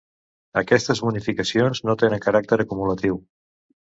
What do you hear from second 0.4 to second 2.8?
Aquestes bonificacions no tenen caràcter